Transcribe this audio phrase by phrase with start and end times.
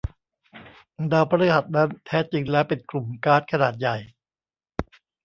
[1.11, 3.97] ดาวพฤหัสนั้น แท้จริงแล้วเป็นกลุ่มก๊าซขนาดใหญ่